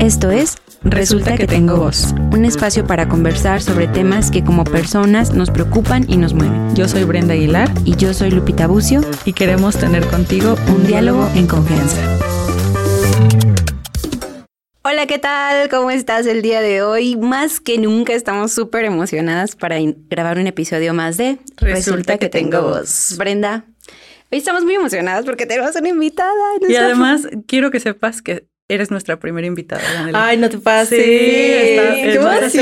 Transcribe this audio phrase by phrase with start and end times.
[0.00, 5.34] Esto es Resulta que tengo voz, un espacio para conversar sobre temas que como personas
[5.34, 6.74] nos preocupan y nos mueven.
[6.74, 11.28] Yo soy Brenda Aguilar Y yo soy Lupita Bucio, y queremos tener contigo un diálogo
[11.34, 11.98] en confianza.
[14.82, 15.68] Hola, ¿qué tal?
[15.68, 17.18] ¿Cómo estás el día de hoy?
[17.18, 19.76] Más que nunca estamos súper emocionadas para
[20.08, 23.16] grabar un episodio más de Resulta que tengo voz.
[23.18, 23.66] Brenda,
[24.32, 26.32] hoy estamos muy emocionadas porque tenemos una invitada.
[26.66, 30.26] Y además quiero que sepas que eres nuestra primera invitada, Daniela.
[30.26, 31.04] Ay, no te pases.
[31.04, 32.14] Sí, está- qué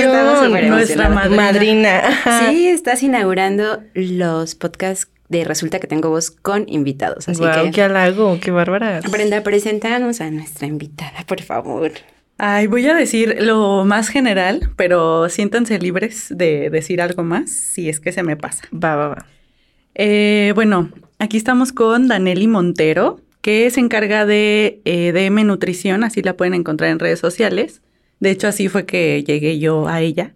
[0.03, 0.69] emoción.
[0.71, 1.37] Nuestra madrina.
[1.43, 2.03] madrina.
[2.51, 7.29] Sí, estás inaugurando los podcasts de Resulta que tengo voz con invitados.
[7.29, 9.01] Así Guau, que, qué halago, qué bárbara.
[9.11, 11.93] Brenda, preséntanos a nuestra invitada, por favor.
[12.39, 17.89] Ay, voy a decir lo más general, pero siéntanse libres de decir algo más si
[17.89, 18.63] es que se me pasa.
[18.73, 19.27] Va, va, va.
[19.97, 26.21] Eh, bueno, aquí estamos con Daneli Montero, que se encarga de eh, DM Nutrición, así
[26.21, 27.81] la pueden encontrar en redes sociales.
[28.21, 30.35] De hecho, así fue que llegué yo a ella.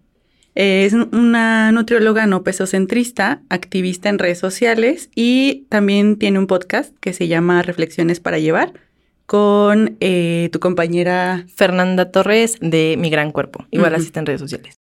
[0.55, 6.91] Eh, es una nutrióloga no pesocentrista, activista en redes sociales y también tiene un podcast
[7.01, 8.73] que se llama Reflexiones para Llevar
[9.27, 11.45] con eh, tu compañera.
[11.55, 13.67] Fernanda Torres de Mi Gran Cuerpo.
[13.69, 14.79] Igual así está en redes sociales.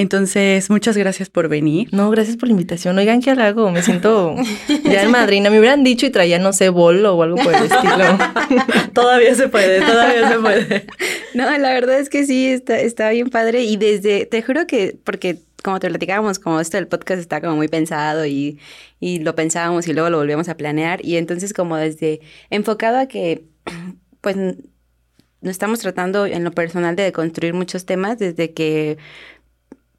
[0.00, 1.90] Entonces, muchas gracias por venir.
[1.92, 2.96] No, gracias por la invitación.
[2.96, 3.70] Oigan, qué halago.
[3.70, 4.34] Me siento
[4.84, 5.50] ya en madrina.
[5.50, 8.18] Me hubieran dicho y traía, no sé, bolo o algo por el estilo.
[8.94, 10.86] todavía se puede, todavía se puede.
[11.34, 13.62] No, la verdad es que sí, está, está bien padre.
[13.62, 17.56] Y desde, te juro que, porque como te platicábamos, como esto del podcast está como
[17.56, 18.58] muy pensado y,
[19.00, 21.04] y lo pensábamos y luego lo volvíamos a planear.
[21.04, 23.44] Y entonces como desde enfocado a que,
[24.22, 28.96] pues, nos estamos tratando en lo personal de construir muchos temas desde que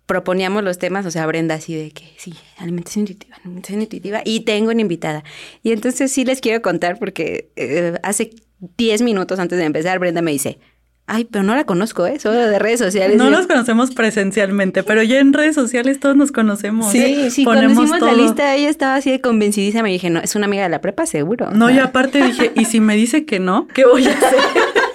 [0.05, 4.41] proponíamos los temas, o sea, Brenda así de que sí, alimentación intuitiva, alimentación intuitiva, y
[4.41, 5.23] tengo una invitada.
[5.63, 8.31] Y entonces sí les quiero contar porque eh, hace
[8.77, 10.59] 10 minutos antes de empezar, Brenda me dice,
[11.07, 12.19] ay, pero no la conozco, ¿eh?
[12.19, 13.17] Solo de redes sociales.
[13.17, 16.91] No Y- nos conocemos presencialmente, pero ya en redes sociales todos nos conocemos.
[16.91, 19.83] Sí, sí, cuando Ponemos hicimos la lista, ella estaba así de convencidísima.
[19.83, 21.51] Me dije, no, es una amiga de la prepa, seguro.
[21.51, 23.67] No, O y sea, aparte dije, ¿y si me dice que no?
[23.73, 24.29] ¿Qué voy a hacer?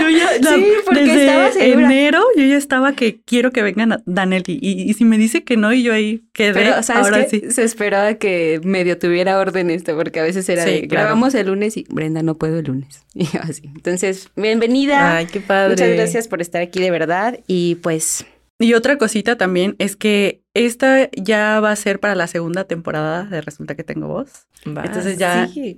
[0.00, 4.02] yo ya, la- Sí, porque desde enero, yo ya estaba que quiero que vengan a
[4.06, 4.58] Danelli.
[4.60, 7.42] Y, y si me dice que no, y yo ahí quedé, Pero, ¿sabes ahora sí.
[7.50, 11.04] Se esperaba que medio tuviera orden esto, porque a veces era Sí, de, claro.
[11.06, 13.02] grabamos el lunes y Brenda, no puedo el lunes.
[13.14, 13.62] Y así.
[13.74, 15.16] Entonces, bienvenida.
[15.16, 15.70] Ay, qué padre.
[15.70, 17.40] Muchas gracias por estar aquí de verdad.
[17.46, 18.26] Y pues,
[18.58, 23.24] Y otra cosita también es que esta ya va a ser para la segunda temporada
[23.24, 24.46] de Resulta que tengo voz.
[24.66, 24.84] Va.
[24.84, 25.76] Entonces ya sí.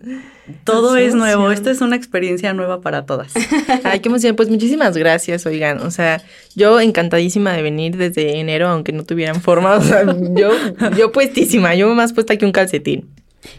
[0.63, 1.51] todo es nuevo.
[1.51, 3.35] Esta es una experiencia nueva para todas.
[3.85, 4.37] Ay, qué emoción.
[4.37, 5.81] Pues muchísimas gracias, oigan.
[5.81, 6.23] O sea,
[6.55, 9.75] yo encantadísima de venir desde enero, aunque no tuvieran forma.
[9.75, 10.05] O sea,
[10.37, 10.53] yo,
[10.97, 11.75] yo puestísima.
[11.75, 13.09] Yo más puesta que un calcetín.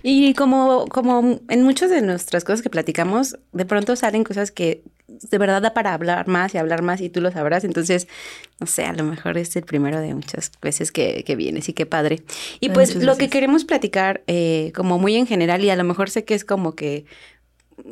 [0.03, 4.83] Y como, como en muchas de nuestras cosas que platicamos, de pronto salen cosas que
[5.07, 7.63] de verdad da para hablar más y hablar más y tú lo sabrás.
[7.63, 8.07] Entonces,
[8.59, 11.73] no sé, a lo mejor es el primero de muchas veces que, que vienes y
[11.73, 12.23] qué padre.
[12.59, 16.09] Y pues lo que queremos platicar eh, como muy en general y a lo mejor
[16.09, 17.05] sé que es como que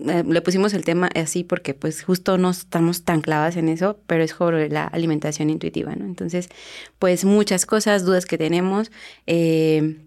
[0.07, 3.99] eh, le pusimos el tema así porque pues justo no estamos tan clavadas en eso,
[4.05, 6.05] pero es sobre la alimentación intuitiva, ¿no?
[6.05, 6.49] Entonces,
[6.99, 8.91] pues muchas cosas, dudas que tenemos.
[9.25, 9.97] eh,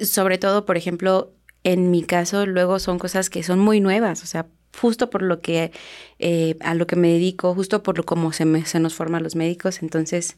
[0.00, 1.32] sobre todo, por ejemplo,
[1.62, 4.46] en mi caso, luego son cosas que son muy nuevas, o sea,
[4.78, 5.72] justo por lo que
[6.18, 9.22] eh, a lo que me dedico, justo por lo como se, me, se nos forman
[9.22, 10.36] los médicos, entonces,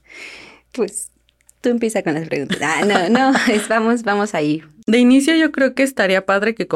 [0.73, 1.11] pues
[1.61, 2.59] tú empieza con las preguntas.
[2.63, 3.33] Ah, no, no,
[3.69, 4.63] vamos, vamos ahí.
[4.87, 6.69] De inicio yo creo que estaría padre que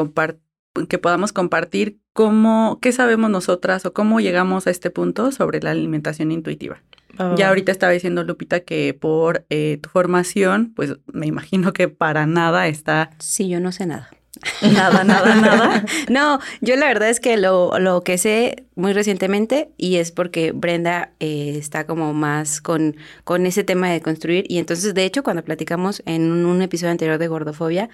[0.87, 5.71] que podamos compartir cómo, qué sabemos nosotras o cómo llegamos a este punto sobre la
[5.71, 6.81] alimentación intuitiva.
[7.19, 11.87] Va, Ya ahorita estaba diciendo Lupita que por eh, tu formación, pues me imagino que
[11.87, 14.09] para nada está Sí, yo no sé nada.
[14.61, 15.85] nada, nada, nada.
[16.09, 20.51] No, yo la verdad es que lo, lo que sé muy recientemente y es porque
[20.51, 25.23] Brenda eh, está como más con, con ese tema de construir y entonces de hecho
[25.23, 27.89] cuando platicamos en un, un episodio anterior de gordofobia,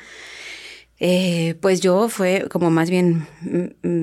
[0.99, 3.27] eh, pues yo fue como más bien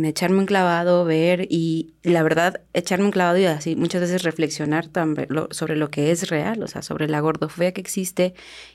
[0.04, 4.86] echarme un clavado, ver y la verdad echarme un clavado y así muchas veces reflexionar
[4.86, 8.34] también lo- sobre lo que es real, o sea, sobre la gordofobia que existe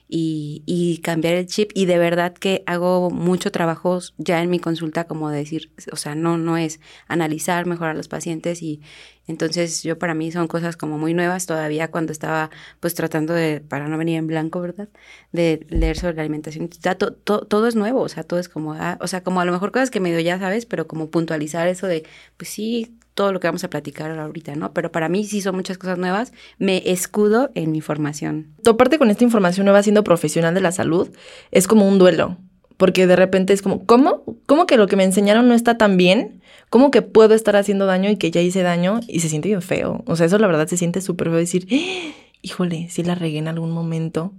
[0.09, 1.71] y, y cambiar el chip.
[1.73, 5.95] Y de verdad que hago mucho trabajo ya en mi consulta como de decir, o
[5.95, 8.81] sea, no, no es analizar mejor a los pacientes y
[9.29, 12.49] entonces yo para mí son cosas como muy nuevas todavía cuando estaba
[12.79, 14.89] pues tratando de, para no venir en blanco, ¿verdad?
[15.31, 16.67] De leer sobre la alimentación.
[16.67, 19.71] Todo es nuevo, o sea, todo es como, ah, o sea, como a lo mejor
[19.71, 22.05] cosas que medio ya sabes, pero como puntualizar eso de,
[22.37, 24.73] pues sí, todo lo que vamos a platicar ahorita, ¿no?
[24.73, 26.33] Pero para mí sí son muchas cosas nuevas.
[26.57, 28.55] Me escudo en mi formación.
[28.63, 31.09] Toparte con esta información nueva siendo profesional de la salud
[31.51, 32.37] es como un duelo.
[32.79, 34.23] Porque de repente es como, ¿cómo?
[34.45, 36.41] ¿Cómo que lo que me enseñaron no está tan bien?
[36.69, 39.01] ¿Cómo que puedo estar haciendo daño y que ya hice daño?
[39.05, 40.01] Y se siente bien feo.
[40.07, 42.13] O sea, eso la verdad se siente súper feo decir, ¡Ah!
[42.41, 44.31] híjole, si la regué en algún momento.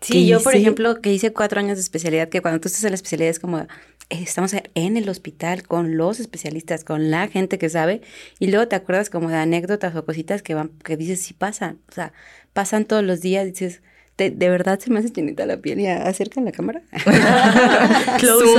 [0.00, 2.92] Sí, yo, por ejemplo, que hice cuatro años de especialidad, que cuando tú estás en
[2.92, 3.66] la especialidad es como, eh,
[4.08, 8.00] estamos en el hospital con los especialistas, con la gente que sabe,
[8.38, 11.78] y luego te acuerdas como de anécdotas o cositas que van, que dices, sí pasan,
[11.90, 12.14] o sea,
[12.54, 13.82] pasan todos los días, dices,
[14.16, 16.82] ¿de, verdad se me hace chinita la piel y acercan la cámara?
[18.18, 18.46] Close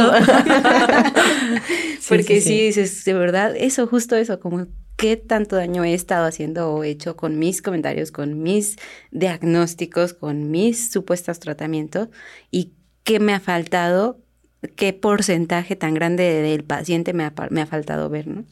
[2.10, 4.68] Porque sí, dices, de verdad, eso, justo eso, como
[4.98, 8.78] qué tanto daño he estado haciendo o hecho con mis comentarios, con mis
[9.12, 12.10] diagnósticos, con mis supuestos tratamientos
[12.52, 12.74] y
[13.04, 14.20] qué me ha faltado,
[14.76, 18.46] qué porcentaje tan grande del paciente me ha, me ha faltado ver, ¿no?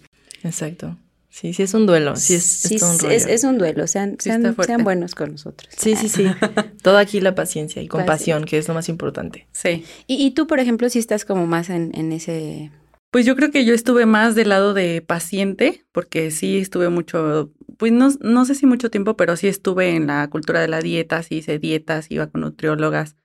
[0.43, 0.97] Exacto.
[1.31, 4.83] Sí, sí es un duelo, sí es, es, un, es, un duelo, sean, sean, sean,
[4.83, 5.73] buenos con nosotros.
[5.75, 6.25] Sí, sí, sí.
[6.83, 9.47] Todo aquí la paciencia y compasión, que es lo más importante.
[9.53, 9.85] Sí.
[10.07, 12.69] Y, y tú, por ejemplo, si estás como más en, en ese
[13.11, 17.51] pues yo creo que yo estuve más del lado de paciente, porque sí estuve mucho,
[17.77, 20.79] pues no, no sé si mucho tiempo, pero sí estuve en la cultura de la
[20.79, 23.17] dieta, sí hice dietas, iba con nutriólogas,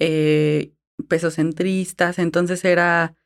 [0.00, 0.72] eh,
[1.08, 3.16] pesocentristas, entonces era,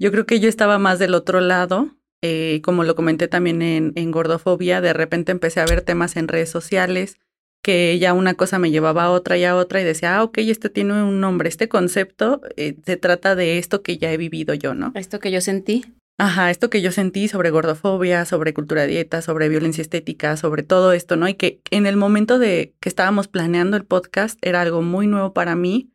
[0.00, 3.92] yo creo que yo estaba más del otro lado, eh, como lo comenté también en,
[3.94, 7.16] en Gordofobia, de repente empecé a ver temas en redes sociales,
[7.62, 10.38] que ya una cosa me llevaba a otra y a otra y decía, ah, ok,
[10.38, 14.54] este tiene un nombre, este concepto eh, se trata de esto que ya he vivido
[14.54, 14.92] yo, ¿no?
[14.94, 15.84] Esto que yo sentí.
[16.20, 20.64] Ajá, esto que yo sentí sobre gordofobia, sobre cultura de dieta, sobre violencia estética, sobre
[20.64, 21.28] todo esto, ¿no?
[21.28, 25.32] Y que en el momento de que estábamos planeando el podcast era algo muy nuevo
[25.32, 25.92] para mí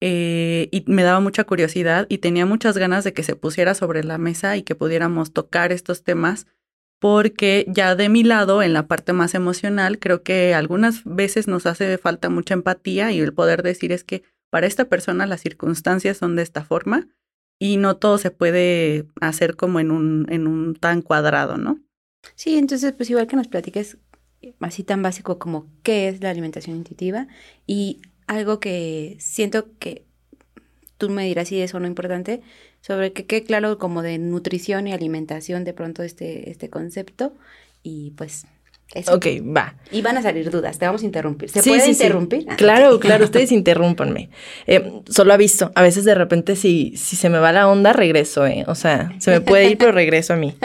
[0.00, 4.04] eh, y me daba mucha curiosidad y tenía muchas ganas de que se pusiera sobre
[4.04, 6.46] la mesa y que pudiéramos tocar estos temas
[6.98, 11.66] porque ya de mi lado, en la parte más emocional, creo que algunas veces nos
[11.66, 16.16] hace falta mucha empatía y el poder decir es que para esta persona las circunstancias
[16.16, 17.08] son de esta forma
[17.58, 21.80] y no todo se puede hacer como en un, en un tan cuadrado, ¿no?
[22.34, 23.98] Sí, entonces pues igual que nos platiques
[24.60, 27.28] así tan básico como qué es la alimentación intuitiva
[27.66, 30.04] y algo que siento que
[30.98, 32.42] tú me dirás si eso no es importante,
[32.80, 37.34] sobre que quede claro como de nutrición y alimentación de pronto este, este concepto
[37.82, 38.46] y pues
[38.94, 39.14] eso.
[39.14, 39.74] Ok, va.
[39.90, 41.50] Y van a salir dudas, te vamos a interrumpir.
[41.50, 42.46] ¿Se puede interrumpir?
[42.48, 44.30] Ah, claro, claro, ustedes interrúmpanme.
[44.66, 48.46] Eh, solo aviso, a veces de repente si, si se me va la onda, regreso,
[48.46, 48.64] ¿eh?
[48.68, 50.54] O sea, se me puede ir, pero regreso a mí.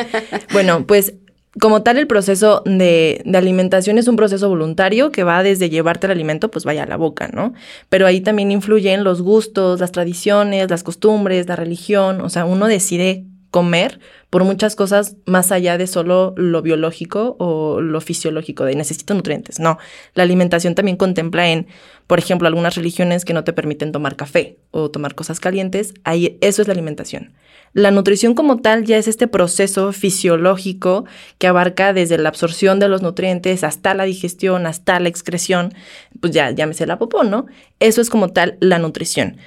[0.54, 1.14] Bueno, pues
[1.60, 6.12] como tal, el proceso de, alimentación es un proceso voluntario que va desde llevarte el
[6.12, 7.54] alimento, pues vaya a la boca, ¿no?
[7.90, 12.22] Pero ahí también influyen los gustos, las tradiciones, las costumbres, la religión.
[12.22, 14.00] O sea, uno decide comer
[14.30, 19.60] por muchas cosas más allá de solo lo biológico o lo fisiológico, de necesito nutrientes.
[19.60, 19.78] No,
[20.16, 21.68] la alimentación también contempla en,
[22.08, 25.94] por ejemplo, algunas religiones que no te permiten tomar café o tomar cosas calientes.
[26.06, 27.34] Ahí, eso es la alimentación.
[27.74, 31.06] La nutrición como tal ya es este proceso fisiológico
[31.38, 35.74] que abarca desde la absorción de los nutrientes hasta la digestión, hasta la excreción,
[36.20, 37.46] pues ya llámese la popó, ¿no?
[37.80, 39.38] Eso es como tal la nutrición.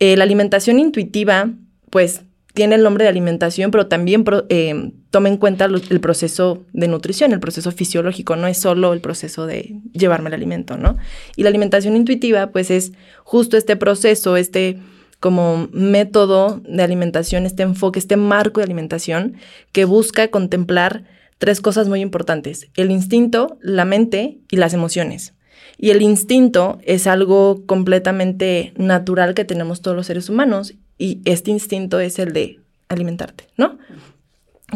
[0.00, 1.50] Eh, la alimentación intuitiva,
[1.90, 2.22] pues
[2.54, 7.32] tiene el nombre de alimentación, pero también eh, toma en cuenta el proceso de nutrición,
[7.32, 10.96] el proceso fisiológico, no es solo el proceso de llevarme el alimento, ¿no?
[11.36, 12.92] Y la alimentación intuitiva, pues es
[13.24, 14.78] justo este proceso, este
[15.24, 19.36] como método de alimentación, este enfoque, este marco de alimentación
[19.72, 21.04] que busca contemplar
[21.38, 25.32] tres cosas muy importantes, el instinto, la mente y las emociones.
[25.78, 31.50] Y el instinto es algo completamente natural que tenemos todos los seres humanos y este
[31.50, 33.78] instinto es el de alimentarte, ¿no?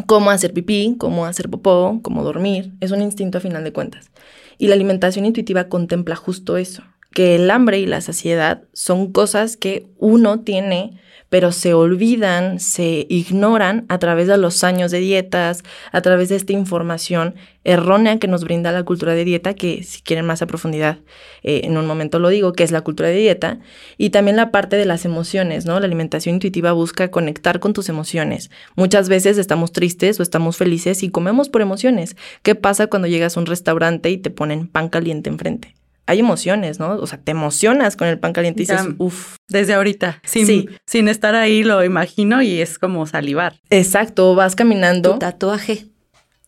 [0.07, 4.09] Cómo hacer pipí, cómo hacer popó, cómo dormir, es un instinto a final de cuentas.
[4.57, 6.81] Y la alimentación intuitiva contempla justo eso,
[7.13, 10.99] que el hambre y la saciedad son cosas que uno tiene,
[11.29, 16.35] pero se olvidan, se ignoran a través de los años de dietas, a través de
[16.35, 20.47] esta información errónea que nos brinda la cultura de dieta, que si quieren más a
[20.47, 20.99] profundidad,
[21.43, 23.59] eh, en un momento lo digo, que es la cultura de dieta,
[23.97, 25.79] y también la parte de las emociones, ¿no?
[25.79, 28.49] La alimentación intuitiva busca conectar con tus emociones.
[28.75, 32.15] Muchas veces estamos tristes o estamos felices y comemos por emociones.
[32.41, 35.75] ¿Qué pasa cuando llegas a un restaurante y te ponen pan caliente enfrente?
[36.09, 36.95] Hay emociones, ¿no?
[36.95, 39.35] O sea, te emocionas con el pan caliente y dices, uff.
[39.47, 43.59] Desde ahorita, sin, sin estar ahí lo imagino y es como salivar.
[43.69, 45.13] Exacto, vas caminando.
[45.13, 45.85] Tu tatuaje.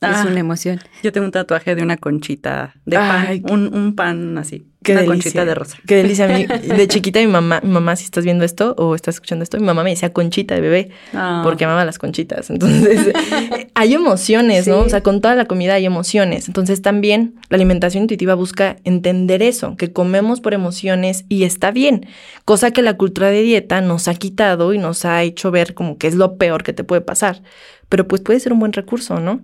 [0.02, 0.80] Es una emoción.
[1.04, 4.94] Yo tengo un tatuaje de una conchita de Ay, pan, un, un pan así, Qué
[4.94, 5.24] una delicia.
[5.26, 5.78] conchita de rosa.
[5.86, 6.28] Qué delicia.
[6.28, 9.60] Mi- de chiquita mi mamá, mi mamá, si estás viendo esto o estás escuchando esto,
[9.60, 11.42] mi mamá me decía conchita de bebé Ah.
[11.44, 12.50] porque amaba las conchitas.
[12.50, 13.12] Entonces,
[13.76, 14.80] hay emociones, ¿no?
[14.80, 16.48] O sea, con toda la comida hay emociones.
[16.48, 22.08] Entonces, también la alimentación intuitiva busca entender eso, que comemos por emociones y está bien.
[22.44, 26.00] Cosa que la cultura de dieta nos ha quitado y nos ha hecho ver como
[26.00, 27.44] que es lo peor que te puede pasar.
[27.92, 29.42] Pero pues puede ser un buen recurso, ¿no?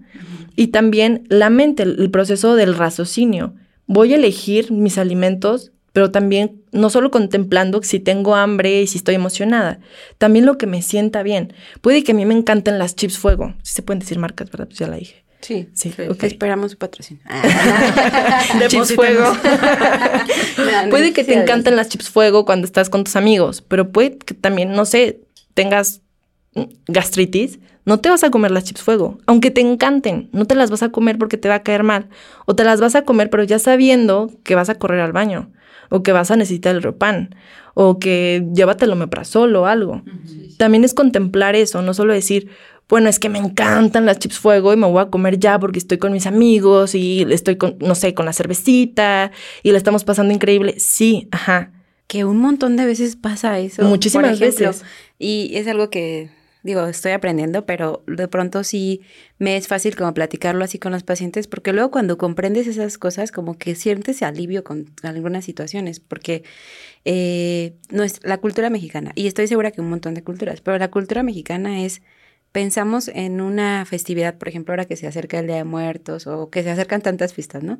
[0.55, 3.53] Y también la mente, el proceso del raciocinio.
[3.87, 8.99] Voy a elegir mis alimentos, pero también no solo contemplando si tengo hambre y si
[8.99, 9.79] estoy emocionada,
[10.17, 11.51] también lo que me sienta bien.
[11.81, 13.53] Puede que a mí me encanten las chips fuego.
[13.63, 14.67] Si se pueden decir marcas, ¿verdad?
[14.67, 15.25] Pues ya la dije.
[15.41, 15.67] Sí.
[15.73, 16.03] Sí, Sí.
[16.09, 16.23] ok.
[16.23, 17.21] Esperamos su patrocinio.
[18.69, 19.35] chips fuego.
[20.89, 24.33] puede que te encanten las chips fuego cuando estás con tus amigos, pero puede que
[24.33, 25.19] también, no sé,
[25.53, 26.01] tengas
[26.87, 30.69] gastritis, no te vas a comer las chips fuego, aunque te encanten, no te las
[30.69, 32.09] vas a comer porque te va a caer mal,
[32.45, 35.51] o te las vas a comer pero ya sabiendo que vas a correr al baño,
[35.89, 37.35] o que vas a necesitar el repan,
[37.73, 40.01] o que llévate el omeprazol o algo.
[40.57, 42.49] También es contemplar eso, no solo decir,
[42.89, 45.79] bueno, es que me encantan las chips fuego y me voy a comer ya porque
[45.79, 50.03] estoy con mis amigos y estoy con, no sé, con la cervecita y la estamos
[50.03, 50.75] pasando increíble.
[50.79, 51.71] Sí, ajá.
[52.07, 53.83] Que un montón de veces pasa eso.
[53.83, 54.85] Muchísimas por ejemplo, veces.
[55.19, 56.29] Y es algo que,
[56.67, 59.01] digo, estoy aprendiendo, pero de pronto sí
[59.39, 63.31] me es fácil como platicarlo así con los pacientes, porque luego cuando comprendes esas cosas,
[63.31, 66.43] como que sientes alivio con algunas situaciones, porque
[67.05, 70.77] eh, no es la cultura mexicana, y estoy segura que un montón de culturas, pero
[70.77, 72.01] la cultura mexicana es
[72.51, 76.49] pensamos en una festividad, por ejemplo, ahora que se acerca el Día de Muertos o
[76.49, 77.79] que se acercan tantas fiestas, ¿no?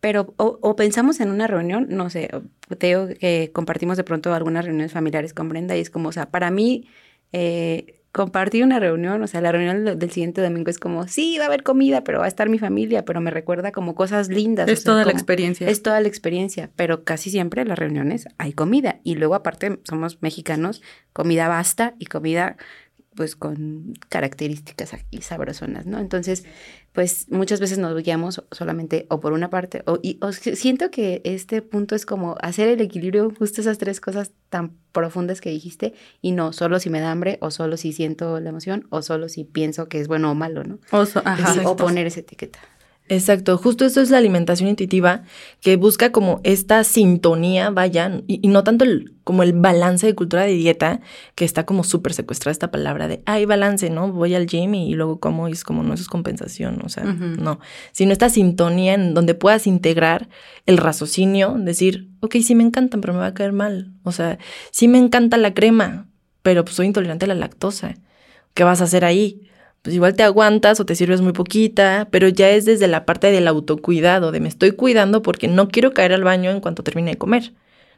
[0.00, 2.30] Pero, o, o pensamos en una reunión, no sé,
[2.78, 6.12] te digo que compartimos de pronto algunas reuniones familiares con Brenda y es como, o
[6.12, 6.88] sea, para mí,
[7.32, 11.44] eh, compartir una reunión, o sea, la reunión del, siguiente domingo es como, sí, va
[11.44, 14.68] a haber comida, pero va a estar mi familia, pero me recuerda como cosas lindas.
[14.68, 15.68] o Es sea, toda la experiencia.
[15.68, 19.00] es toda la experiencia, pero casi siempre en las reuniones hay comida.
[19.04, 22.56] Y luego aparte somos mexicanos, comida basta y comida
[23.14, 25.98] pues con características aquí sabrosonas, ¿no?
[25.98, 26.44] Entonces,
[26.92, 30.90] pues muchas veces nos guiamos solamente o por una parte, o, y, o si- siento
[30.90, 35.50] que este punto es como hacer el equilibrio, justo esas tres cosas tan profundas que
[35.50, 39.02] dijiste, y no solo si me da hambre, o solo si siento la emoción, o
[39.02, 40.78] solo si pienso que es bueno o malo, ¿no?
[40.92, 41.54] O so- ajá.
[41.54, 42.60] Sí, o poner esa etiqueta.
[43.08, 45.22] Exacto, justo eso es la alimentación intuitiva
[45.60, 50.14] que busca como esta sintonía, vaya, y, y no tanto el, como el balance de
[50.14, 51.00] cultura de dieta,
[51.34, 54.12] que está como súper secuestrada esta palabra de, hay balance, ¿no?
[54.12, 57.04] Voy al gym y, luego como y es como, no, eso es compensación, o sea,
[57.04, 57.60] no,
[57.92, 60.28] sino esta sintonía en donde puedas integrar
[60.66, 64.38] el raciocinio, decir, ok, sí me encantan, pero me va a caer mal, o sea,
[64.70, 66.08] sí me encanta la crema,
[66.42, 67.96] pero pues soy intolerante a la lactosa,
[68.54, 69.47] ¿qué vas a hacer ahí?
[69.82, 73.30] Pues igual te aguantas o te sirves muy poquita, pero ya es desde la parte
[73.30, 77.12] del autocuidado, de me estoy cuidando porque no quiero caer al baño en cuanto termine
[77.12, 77.52] de comer,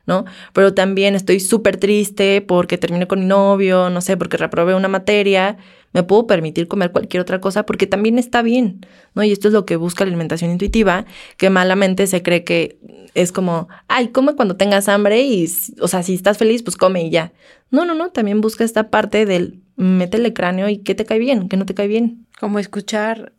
[0.07, 0.25] ¿no?
[0.53, 4.89] Pero también estoy súper triste porque terminé con mi novio, no sé, porque reprobé una
[4.89, 5.57] materia,
[5.93, 9.25] me puedo permitir comer cualquier otra cosa porque también está bien, ¿no?
[9.25, 11.07] Y esto es lo que busca la alimentación intuitiva,
[11.37, 12.79] que malamente se cree que
[13.15, 17.05] es como, ay, come cuando tengas hambre y, o sea, si estás feliz, pues come
[17.05, 17.33] y ya.
[17.71, 21.49] No, no, no, también busca esta parte del métele cráneo y qué te cae bien,
[21.49, 22.27] qué no te cae bien.
[22.39, 23.33] Como escuchar,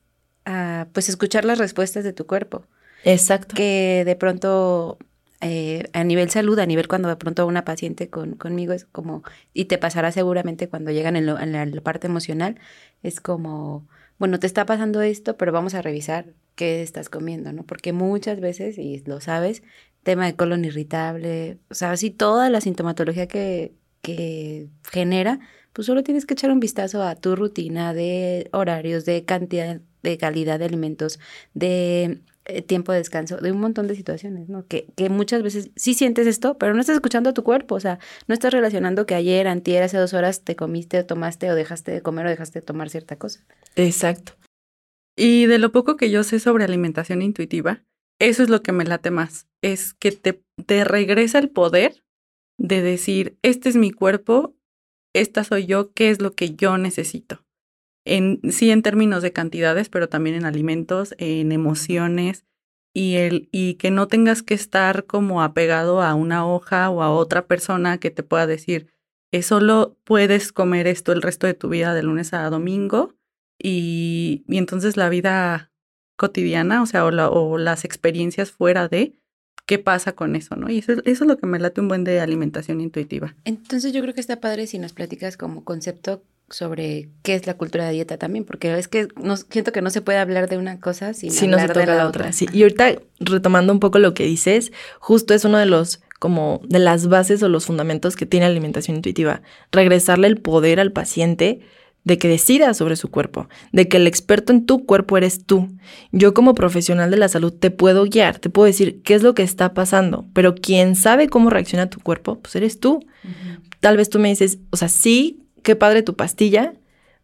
[0.45, 2.65] ah, pues escuchar las respuestas de tu cuerpo.
[3.03, 3.55] Exacto.
[3.55, 4.98] que de pronto
[5.41, 9.24] eh, a nivel salud, a nivel cuando de pronto una paciente con, conmigo es como,
[9.53, 12.60] y te pasará seguramente cuando llegan en, lo- en la, la parte emocional,
[13.01, 13.88] es como,
[14.19, 17.63] bueno, te está pasando esto, pero vamos a revisar qué estás comiendo, ¿no?
[17.63, 19.63] Porque muchas veces, y lo sabes,
[20.03, 25.39] tema de colon irritable, o sea, así toda la sintomatología que, que genera,
[25.74, 30.18] pues solo tienes que echar un vistazo a tu rutina de horarios, de cantidad, de
[30.18, 31.20] calidad de alimentos,
[31.54, 34.66] de eh, tiempo de descanso, de un montón de situaciones, ¿no?
[34.68, 37.80] Que, que muchas veces sí sientes esto, pero no estás escuchando a tu cuerpo, o
[37.80, 41.56] sea, no estás relacionando que ayer, antier, hace dos horas te comiste o tomaste o
[41.56, 43.46] dejaste de comer o dejaste de tomar cierta cosa.
[43.75, 44.34] Exacto.
[45.16, 47.84] Y de lo poco que yo sé sobre alimentación intuitiva,
[48.20, 49.48] eso es lo que me late más.
[49.62, 52.04] Es que te, te regresa el poder
[52.58, 54.56] de decir, este es mi cuerpo,
[55.13, 57.44] esta soy yo, qué es lo que yo necesito.
[58.06, 62.46] En, sí en términos de cantidades, pero también en alimentos, en emociones,
[62.94, 67.12] y, el, y que no tengas que estar como apegado a una hoja o a
[67.12, 68.88] otra persona que te pueda decir,
[69.32, 73.15] "Eh, solo puedes comer esto el resto de tu vida de lunes a domingo
[73.62, 75.72] y, y entonces la vida
[76.18, 79.15] cotidiana, o sea, o, la- o las experiencias fuera de,
[79.65, 80.70] ¿qué pasa con eso, no?
[80.70, 83.36] Y eso, eso es lo que me late un buen de alimentación intuitiva.
[83.46, 87.56] Entonces yo creo que está padre si nos platicas como concepto sobre qué es la
[87.56, 90.58] cultura de dieta también, porque es que no, siento que no se puede hablar de
[90.58, 92.32] una cosa sin si no hablar se toca de la, la otra.
[92.34, 92.48] Sí.
[92.51, 96.77] Y ahorita retomando un poco lo que dices, justo es uno de los como de
[96.77, 99.41] las bases o los fundamentos que tiene la alimentación intuitiva,
[99.72, 101.62] regresarle el poder al paciente
[102.03, 105.70] de que decida sobre su cuerpo, de que el experto en tu cuerpo eres tú.
[106.12, 109.36] Yo como profesional de la salud te puedo guiar, te puedo decir qué es lo
[109.36, 113.05] que está pasando, pero quien sabe cómo reacciona tu cuerpo, pues eres tú.
[113.79, 116.74] Tal vez tú me dices, o sea, sí, qué padre tu pastilla,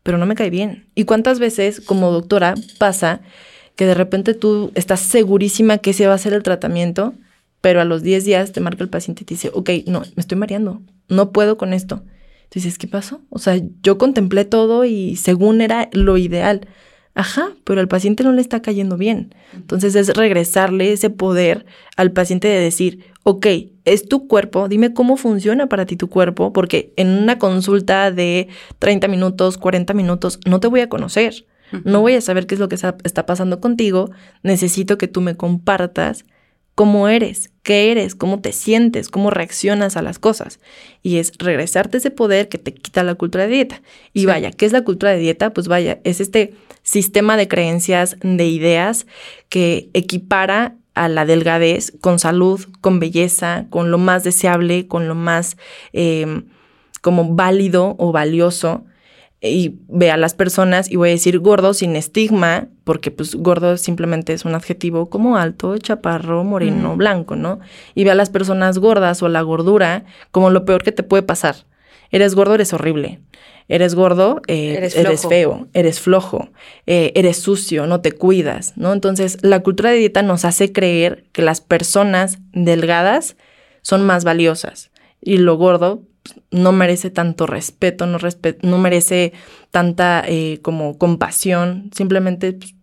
[0.04, 0.88] pero no me cae bien.
[0.96, 3.22] ¿Y cuántas veces como doctora pasa
[3.76, 7.14] que de repente tú estás segurísima que ese va a ser el tratamiento,
[7.62, 10.22] pero a los 10 días te marca el paciente y te dice, ok, no, me
[10.22, 12.04] estoy mareando, no puedo con esto.
[12.50, 13.22] Entonces, ¿qué pasó?
[13.30, 16.68] O sea, yo contemplé todo y según era lo ideal.
[17.14, 19.34] Ajá, pero al paciente no le está cayendo bien.
[19.56, 23.48] Entonces es regresarle ese poder al paciente de decir, ok,
[23.86, 28.50] es tu cuerpo, dime cómo funciona para ti tu cuerpo, porque en una consulta de
[28.78, 31.48] 30 minutos, 40 minutos, no te voy a conocer,
[31.84, 34.12] no voy a saber qué es lo que está pasando contigo,
[34.44, 36.24] necesito que tú me compartas
[36.78, 40.60] cómo eres, qué eres, cómo te sientes, cómo reaccionas a las cosas.
[41.02, 43.82] Y es regresarte ese poder que te quita la cultura de dieta.
[44.14, 45.54] Y vaya, ¿qué es la cultura de dieta?
[45.54, 46.54] Pues vaya, es este
[46.84, 49.08] sistema de creencias, de ideas
[49.50, 55.16] que equipara a la delgadez con salud, con belleza, con lo más deseable, con lo
[55.16, 55.58] más
[55.94, 56.44] eh,
[57.02, 58.86] como válido o valioso
[59.40, 63.78] y ve a las personas y voy a decir gordo sin estigma, porque pues gordo
[63.78, 67.60] simplemente es un adjetivo como alto, chaparro, moreno, blanco, ¿no?
[67.94, 71.24] Y ve a las personas gordas o la gordura como lo peor que te puede
[71.24, 71.56] pasar.
[72.12, 73.20] Eres gordo, eres horrible.
[73.70, 76.48] Eres gordo, eh, eres, feo, eres flojo,
[76.86, 78.94] eh, eres sucio, no te cuidas, ¿no?
[78.94, 83.36] Entonces, la cultura de dieta nos hace creer que las personas delgadas
[83.82, 84.90] son más valiosas
[85.22, 86.02] y lo gordo
[86.52, 88.18] no merece tanto respeto, no,
[88.62, 89.34] no merece
[89.72, 92.76] tanta eh, como compasión, simplemente pues,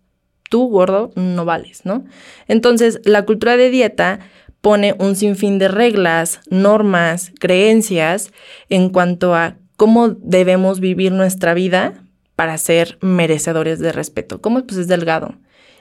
[0.49, 2.05] tú, gordo, no vales, ¿no?
[2.49, 4.21] Entonces, la cultura de dieta
[4.61, 8.31] pone un sinfín de reglas, normas, creencias
[8.69, 12.03] en cuanto a cómo debemos vivir nuestra vida
[12.37, 14.41] para ser merecedores de respeto.
[14.41, 15.35] ¿Cómo pues es delgado?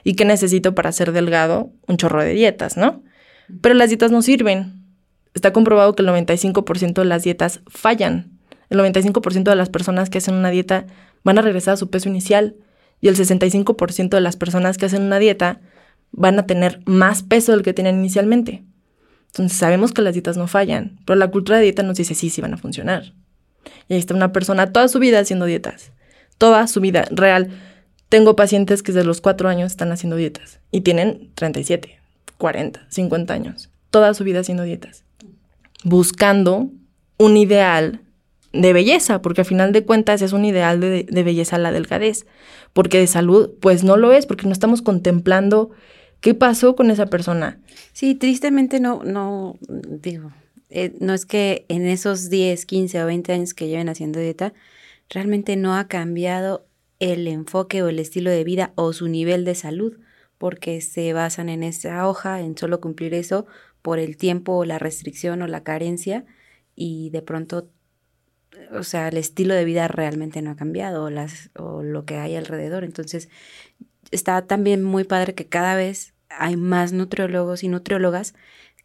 [0.04, 1.72] ¿Y qué necesito para ser delgado?
[1.86, 3.02] Un chorro de dietas, ¿no?
[3.62, 4.83] Pero las dietas no sirven
[5.34, 8.30] está comprobado que el 95% de las dietas fallan.
[8.70, 10.86] El 95% de las personas que hacen una dieta
[11.22, 12.56] van a regresar a su peso inicial
[13.00, 15.60] y el 65% de las personas que hacen una dieta
[16.12, 18.62] van a tener más peso del que tenían inicialmente.
[19.26, 22.30] Entonces sabemos que las dietas no fallan, pero la cultura de dieta nos dice sí,
[22.30, 23.12] sí van a funcionar.
[23.88, 25.90] Y ahí está una persona toda su vida haciendo dietas.
[26.38, 27.50] Toda su vida, real.
[28.08, 31.98] Tengo pacientes que desde los cuatro años están haciendo dietas y tienen 37,
[32.38, 33.70] 40, 50 años.
[33.90, 35.03] Toda su vida haciendo dietas
[35.84, 36.70] buscando
[37.18, 38.00] un ideal
[38.52, 42.26] de belleza, porque al final de cuentas es un ideal de, belleza la delgadez,
[42.72, 45.70] porque de salud pues no lo es, porque no estamos contemplando
[46.20, 47.60] qué pasó con esa persona.
[47.92, 50.32] Sí, tristemente no, no, digo,
[50.70, 54.54] eh, no es que en esos 10, 15 o 20 años que lleven haciendo dieta,
[55.10, 56.66] realmente no ha cambiado
[57.00, 59.98] el enfoque o el estilo de vida o su nivel de salud,
[60.38, 63.46] porque se basan en esa hoja, en solo cumplir eso,
[63.84, 66.24] por el tiempo o la restricción o la carencia
[66.74, 67.68] y de pronto,
[68.72, 72.16] o sea, el estilo de vida realmente no ha cambiado o, las, o lo que
[72.16, 72.82] hay alrededor.
[72.82, 73.28] Entonces,
[74.10, 78.34] está también muy padre que cada vez hay más nutriólogos y nutriólogas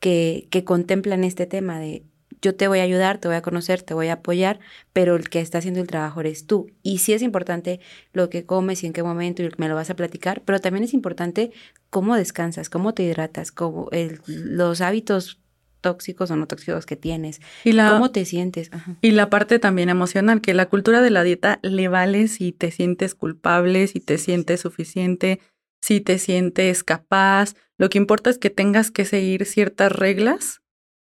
[0.01, 2.03] que, que contemplan este tema de
[2.41, 4.59] yo te voy a ayudar, te voy a conocer, te voy a apoyar,
[4.93, 6.71] pero el que está haciendo el trabajo eres tú.
[6.83, 7.79] Y sí es importante
[8.13, 10.83] lo que comes y en qué momento y me lo vas a platicar, pero también
[10.83, 11.51] es importante
[11.89, 13.89] cómo descansas, cómo te hidratas, cómo
[14.27, 15.39] los hábitos
[15.81, 18.69] tóxicos o no tóxicos que tienes, y cómo te sientes.
[19.01, 22.71] Y la parte también emocional, que la cultura de la dieta le vale si te
[22.71, 25.39] sientes culpable, si te sientes suficiente,
[25.81, 27.55] si te sientes capaz.
[27.77, 30.61] Lo que importa es que tengas que seguir ciertas reglas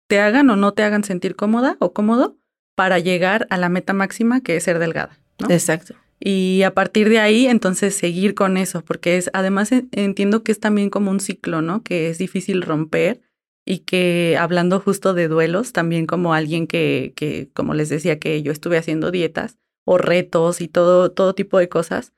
[0.08, 2.38] te hagan o no te hagan sentir cómoda o cómodo
[2.76, 5.20] para llegar a la meta máxima que es ser delgada.
[5.50, 5.96] Exacto.
[6.20, 10.60] Y a partir de ahí, entonces seguir con eso, porque es, además entiendo que es
[10.60, 11.84] también como un ciclo, ¿no?
[11.84, 13.22] Que es difícil romper
[13.66, 18.42] y que hablando justo de duelos, también como alguien que, que como les decía, que
[18.44, 22.14] yo estuve haciendo dietas o retos y todo, todo tipo de cosas,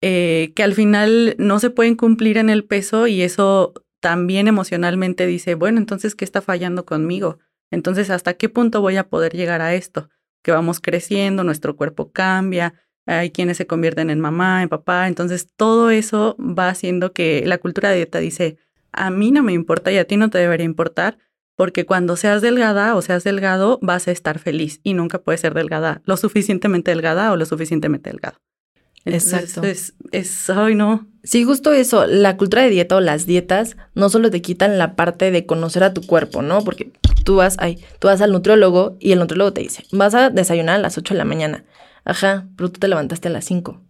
[0.00, 5.26] eh, que al final no se pueden cumplir en el peso y eso también emocionalmente
[5.26, 7.38] dice, bueno, entonces, ¿qué está fallando conmigo?
[7.70, 10.10] Entonces, ¿hasta qué punto voy a poder llegar a esto?
[10.42, 12.74] Que vamos creciendo, nuestro cuerpo cambia,
[13.06, 17.58] hay quienes se convierten en mamá, en papá, entonces todo eso va haciendo que la
[17.58, 18.58] cultura de dieta dice,
[18.90, 21.18] a mí no me importa y a ti no te debería importar,
[21.56, 25.54] porque cuando seas delgada o seas delgado vas a estar feliz y nunca puedes ser
[25.54, 28.38] delgada, lo suficientemente delgada o lo suficientemente delgado.
[29.04, 29.62] Exacto.
[29.62, 31.06] Es, es, ay, no.
[31.24, 34.96] Sí, justo eso, la cultura de dieta o las dietas no solo te quitan la
[34.96, 36.62] parte de conocer a tu cuerpo, ¿no?
[36.64, 36.92] Porque
[37.24, 40.76] tú vas, ay, tú vas al nutriólogo y el nutriólogo te dice, vas a desayunar
[40.76, 41.64] a las 8 de la mañana.
[42.04, 43.80] Ajá, pero tú te levantaste a las 5.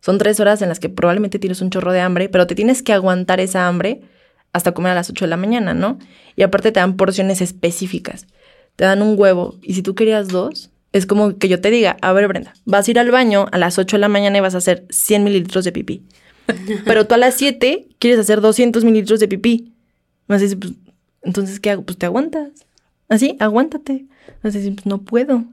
[0.00, 2.82] Son tres horas en las que probablemente tienes un chorro de hambre, pero te tienes
[2.82, 4.02] que aguantar esa hambre
[4.52, 5.98] hasta comer a las 8 de la mañana, ¿no?
[6.36, 8.26] Y aparte te dan porciones específicas.
[8.76, 11.96] Te dan un huevo y si tú querías dos, es como que yo te diga,
[12.00, 14.40] a ver Brenda, vas a ir al baño a las 8 de la mañana y
[14.40, 16.02] vas a hacer 100 mililitros de pipí.
[16.84, 19.72] Pero tú a las 7 quieres hacer 200 mililitros de pipí.
[20.28, 20.72] Vas a decir, pues,
[21.22, 21.82] entonces, ¿qué hago?
[21.82, 22.50] Pues te aguantas.
[23.08, 24.06] Así, aguántate.
[24.42, 25.44] Vas a decir, pues no puedo.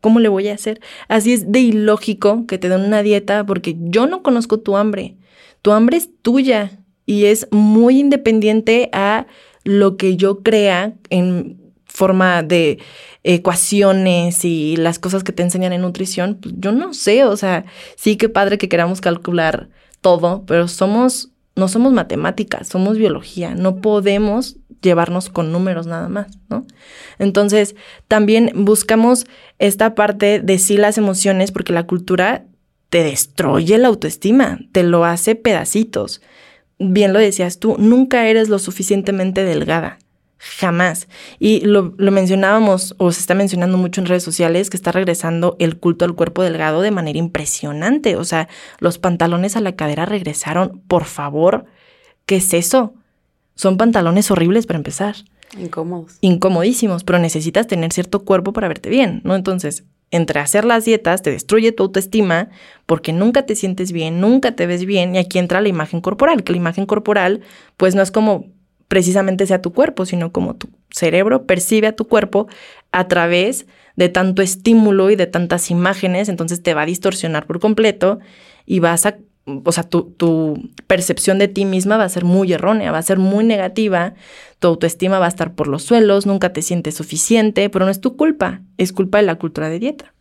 [0.00, 0.80] ¿Cómo le voy a hacer?
[1.08, 5.16] Así es de ilógico que te den una dieta porque yo no conozco tu hambre.
[5.62, 6.72] Tu hambre es tuya
[7.06, 9.26] y es muy independiente a
[9.64, 11.61] lo que yo crea en
[11.92, 12.78] forma de
[13.22, 17.64] ecuaciones y las cosas que te enseñan en nutrición, pues yo no sé, o sea,
[17.96, 19.68] sí que padre que queramos calcular
[20.00, 26.38] todo, pero somos, no somos matemáticas, somos biología, no podemos llevarnos con números nada más,
[26.48, 26.66] ¿no?
[27.18, 27.76] Entonces,
[28.08, 29.26] también buscamos
[29.58, 32.46] esta parte de sí las emociones, porque la cultura
[32.90, 36.20] te destruye la autoestima, te lo hace pedacitos.
[36.78, 39.98] Bien lo decías tú, nunca eres lo suficientemente delgada.
[40.44, 41.06] Jamás.
[41.38, 45.78] Y lo, mencionábamos, o se está mencionando mucho en redes sociales, que está regresando el
[45.78, 48.16] culto al cuerpo delgado de manera impresionante.
[48.16, 48.48] O sea,
[48.80, 50.82] los pantalones a la cadera regresaron.
[50.88, 51.66] Por favor,
[52.26, 52.94] ¿qué es eso?
[53.54, 55.14] Son pantalones horribles para empezar.
[55.56, 56.16] Incómodos.
[56.22, 59.36] Incomodísimos, pero necesitas tener cierto cuerpo para verte bien, ¿no?
[59.36, 62.48] Entonces, entre hacer las dietas te destruye tu autoestima
[62.86, 66.42] porque nunca te sientes bien, nunca te ves bien y aquí entra la imagen corporal,
[66.42, 67.42] que la imagen corporal
[67.76, 68.46] pues no es como
[68.92, 72.46] precisamente sea tu cuerpo, sino como tu cerebro percibe a tu cuerpo
[72.90, 73.64] a través
[73.96, 78.18] de tanto estímulo y de tantas imágenes, entonces te va a distorsionar por completo
[78.66, 82.52] y vas a, o sea, tu, tu, percepción de ti misma va a ser muy
[82.52, 84.12] errónea, va a ser muy negativa,
[84.58, 88.02] tu autoestima va a estar por los suelos, nunca te sientes suficiente, pero no es
[88.02, 90.12] tu culpa, es culpa de la cultura de dieta.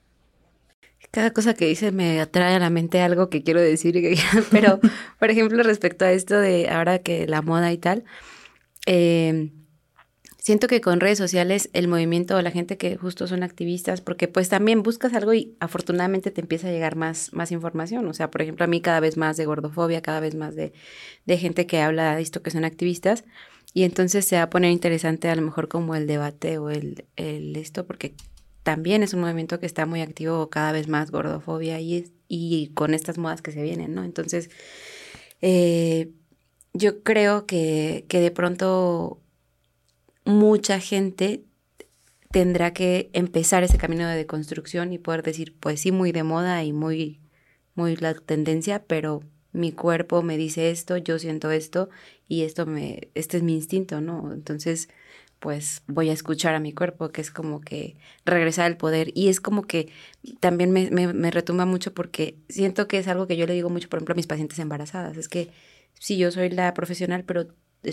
[1.12, 4.02] Cada cosa que dice me atrae a la mente algo que quiero decir,
[4.50, 4.80] pero
[5.20, 8.06] por ejemplo respecto a esto de ahora que la moda y tal,
[8.86, 9.52] eh,
[10.42, 14.28] siento que con redes sociales el movimiento o la gente que justo son activistas, porque
[14.28, 18.08] pues también buscas algo y afortunadamente te empieza a llegar más, más información.
[18.08, 20.74] O sea, por ejemplo, a mí cada vez más de gordofobia, cada vez más de,
[21.26, 23.24] de gente que habla de esto que son activistas.
[23.74, 27.06] Y entonces se va a poner interesante a lo mejor como el debate o el,
[27.16, 28.16] el esto, porque
[28.64, 32.94] también es un movimiento que está muy activo cada vez más gordofobia y, y con
[32.94, 34.04] estas modas que se vienen, ¿no?
[34.04, 34.50] Entonces,
[35.42, 36.12] eh,
[36.74, 39.22] yo creo que, que de pronto
[40.26, 41.44] mucha gente
[42.32, 46.64] tendrá que empezar ese camino de deconstrucción y poder decir, pues sí, muy de moda
[46.64, 47.20] y muy,
[47.76, 51.90] muy la tendencia, pero mi cuerpo me dice esto, yo siento esto
[52.28, 54.32] y esto me, este es mi instinto, ¿no?
[54.34, 54.88] Entonces,
[55.40, 59.12] pues voy a escuchar a mi cuerpo, que es como que regresar al poder.
[59.16, 59.90] Y es como que
[60.40, 63.70] también me, me, me retumba mucho porque siento que es algo que yo le digo
[63.70, 65.50] mucho, por ejemplo, a mis pacientes embarazadas, es que
[66.02, 67.46] sí, yo soy la profesional, pero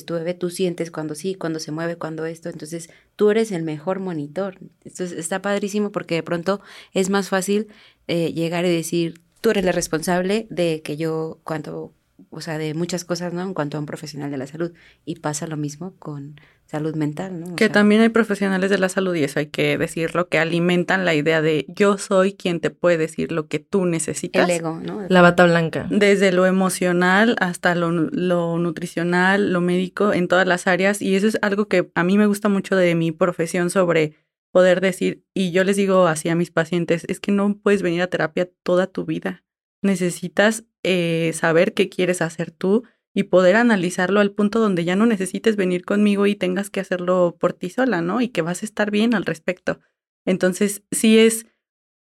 [0.06, 4.00] tu tú sientes cuando sí, cuando se mueve, cuando esto, entonces tú eres el mejor
[4.00, 4.58] monitor.
[4.82, 6.62] Entonces está padrísimo porque de pronto
[6.94, 7.68] es más fácil
[8.06, 11.92] eh, llegar y decir, tú eres la responsable de que yo, cuando,
[12.30, 13.42] o sea, de muchas cosas, ¿no?
[13.42, 14.72] En cuanto a un profesional de la salud.
[15.04, 17.56] Y pasa lo mismo con salud mental, ¿no?
[17.56, 21.14] que también hay profesionales de la salud, y eso hay que decirlo, que alimentan la
[21.14, 24.46] idea de yo soy quien te puede decir lo que tú necesitas.
[24.46, 25.00] El ego, ¿no?
[25.08, 25.86] La bata blanca.
[25.90, 31.00] Desde lo emocional hasta lo, lo nutricional, lo médico, en todas las áreas.
[31.00, 34.14] Y eso es algo que a mí me gusta mucho de mi profesión sobre
[34.50, 38.02] poder decir, y yo les digo así a mis pacientes, es que no puedes venir
[38.02, 39.44] a terapia toda tu vida.
[39.82, 45.06] Necesitas eh, saber qué quieres hacer tú y poder analizarlo al punto donde ya no
[45.06, 48.20] necesites venir conmigo y tengas que hacerlo por ti sola, ¿no?
[48.20, 49.80] Y que vas a estar bien al respecto.
[50.24, 51.46] Entonces, sí es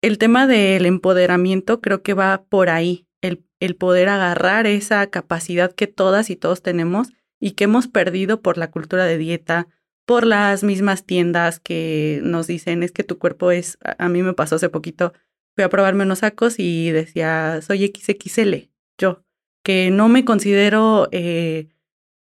[0.01, 5.73] el tema del empoderamiento, creo que va por ahí, el, el poder agarrar esa capacidad
[5.73, 7.09] que todas y todos tenemos
[7.41, 9.69] y que hemos perdido por la cultura de dieta,
[10.07, 14.35] por las mismas tiendas que nos dicen es que tu cuerpo es, a mí me
[14.35, 15.13] pasó hace poquito,
[15.55, 19.25] fui a probarme unos sacos y decía, soy XXL, yo
[19.63, 21.69] que no me considero eh,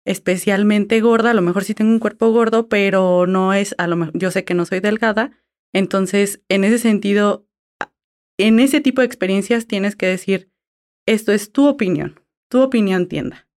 [0.05, 3.95] especialmente gorda, a lo mejor sí tengo un cuerpo gordo, pero no es, a lo
[3.95, 5.31] mejor, yo sé que no soy delgada,
[5.73, 7.47] entonces en ese sentido,
[8.37, 10.51] en ese tipo de experiencias tienes que decir,
[11.07, 13.47] esto es tu opinión, tu opinión tienda,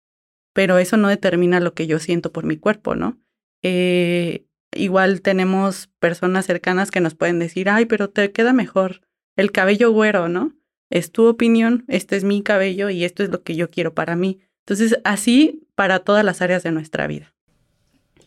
[0.55, 3.19] pero eso no determina lo que yo siento por mi cuerpo, ¿no?
[3.63, 9.03] Eh, igual tenemos personas cercanas que nos pueden decir, ay, pero te queda mejor
[9.37, 10.55] el cabello güero, ¿no?
[10.91, 14.17] Es tu opinión, este es mi cabello y esto es lo que yo quiero para
[14.17, 14.41] mí.
[14.61, 17.35] Entonces, así para todas las áreas de nuestra vida.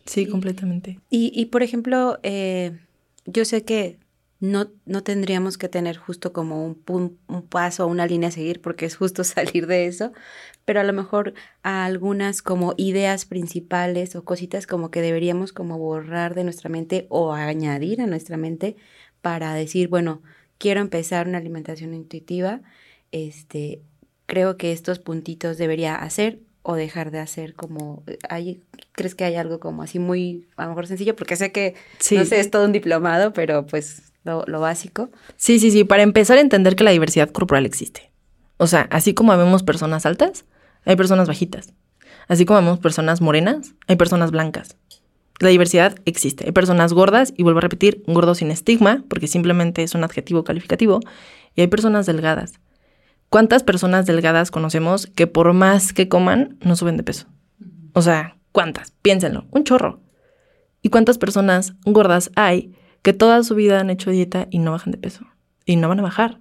[0.04, 1.00] Sí, completamente.
[1.10, 2.78] Y, y por ejemplo, eh,
[3.26, 3.98] yo sé que
[4.40, 8.60] no, no tendríamos que tener justo como un, un, paso o una línea a seguir
[8.60, 10.12] porque es justo salir de eso,
[10.64, 15.78] pero a lo mejor a algunas como ideas principales o cositas como que deberíamos como
[15.78, 18.76] borrar de nuestra mente o añadir a nuestra mente
[19.20, 20.22] para decir, bueno,
[20.58, 22.60] quiero empezar una alimentación intuitiva,
[23.12, 23.80] este,
[24.26, 29.36] creo que estos puntitos debería hacer o dejar de hacer como hay crees que hay
[29.36, 31.74] algo como así muy a lo mejor sencillo porque sé que
[32.10, 34.08] no sé es todo un diplomado pero pues
[34.46, 35.10] lo, básico.
[35.36, 38.10] Sí, sí, sí, para empezar a entender que la diversidad corporal existe.
[38.56, 40.44] O sea, así como vemos personas altas,
[40.84, 41.72] hay personas bajitas.
[42.26, 44.76] Así como vemos personas morenas, hay personas blancas.
[45.38, 46.44] La diversidad existe.
[46.46, 50.44] Hay personas gordas, y vuelvo a repetir, gordo sin estigma, porque simplemente es un adjetivo
[50.44, 51.00] calificativo,
[51.54, 52.54] y hay personas delgadas.
[53.28, 57.26] ¿Cuántas personas delgadas conocemos que por más que coman, no suben de peso?
[57.92, 58.92] O sea, ¿cuántas?
[59.02, 60.00] Piénsenlo, un chorro.
[60.82, 62.72] ¿Y cuántas personas gordas hay
[63.02, 65.24] que toda su vida han hecho dieta y no bajan de peso.
[65.64, 66.40] Y no van a bajar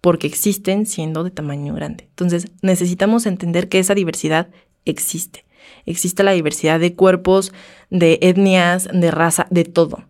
[0.00, 2.08] porque existen siendo de tamaño grande.
[2.08, 4.48] Entonces necesitamos entender que esa diversidad
[4.84, 5.44] existe.
[5.86, 7.52] Existe la diversidad de cuerpos,
[7.90, 10.04] de etnias, de raza, de todo.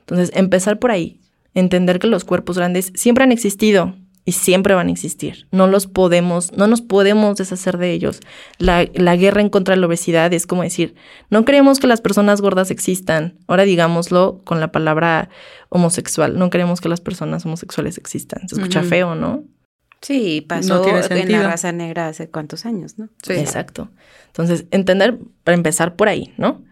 [0.00, 1.20] Entonces empezar por ahí,
[1.54, 3.94] entender que los cuerpos grandes siempre han existido,
[4.28, 5.48] y siempre van a existir.
[5.52, 8.20] No los podemos, no nos podemos deshacer de ellos.
[8.58, 10.94] La, guerra en contra de la obesidad es como decir,
[11.30, 13.38] no creemos que las personas gordas existan.
[13.46, 15.30] Ahora digámoslo con la palabra
[15.70, 16.38] homosexual.
[16.38, 18.46] No creemos que las personas homosexuales existan.
[18.50, 19.44] Se escucha feo, ¿no?
[20.00, 23.08] Sí, pasó en la raza negra hace cuántos años, ¿no?
[23.22, 23.32] Sí.
[23.34, 23.90] Exacto.
[24.28, 26.62] Entonces, entender, para empezar por ahí, ¿no?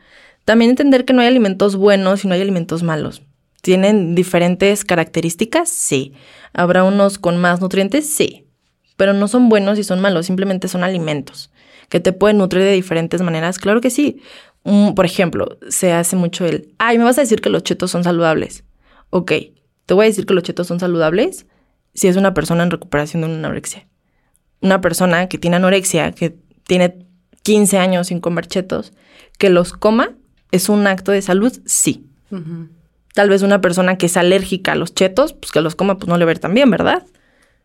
[0.44, 3.22] También entender que no hay alimentos buenos y no hay alimentos malos.
[3.62, 5.68] ¿Tienen diferentes características?
[5.68, 6.12] Sí.
[6.52, 8.08] ¿Habrá unos con más nutrientes?
[8.08, 8.46] Sí.
[8.96, 11.50] Pero no son buenos y son malos, simplemente son alimentos
[11.88, 13.58] que te pueden nutrir de diferentes maneras.
[13.58, 14.20] Claro que sí.
[14.94, 18.04] por ejemplo, se hace mucho el, ay, me vas a decir que los chetos son
[18.04, 18.64] saludables.
[19.10, 19.32] Ok,
[19.86, 21.46] te voy a decir que los chetos son saludables
[21.96, 23.86] si es una persona en recuperación de una anorexia.
[24.60, 27.06] Una persona que tiene anorexia, que tiene
[27.42, 28.92] 15 años sin comer chetos,
[29.38, 30.10] que los coma,
[30.52, 31.52] ¿es un acto de salud?
[31.64, 32.06] Sí.
[33.14, 36.08] Tal vez una persona que es alérgica a los chetos, pues que los coma, pues
[36.08, 37.04] no le va a ver tan bien, ¿verdad?